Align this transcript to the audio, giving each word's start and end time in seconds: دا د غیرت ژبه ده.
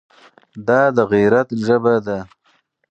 دا 0.67 0.81
د 0.95 0.97
غیرت 1.11 1.47
ژبه 1.65 1.95
ده. 2.05 2.19